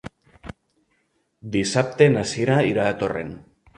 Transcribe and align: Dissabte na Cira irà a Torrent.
Dissabte 1.57 2.07
na 2.15 2.25
Cira 2.33 2.57
irà 2.71 2.87
a 2.93 2.97
Torrent. 3.05 3.37